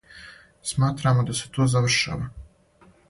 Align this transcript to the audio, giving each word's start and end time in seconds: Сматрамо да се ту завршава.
Сматрамо 0.69 1.23
да 1.29 1.33
се 1.41 1.49
ту 1.57 1.67
завршава. 1.75 2.29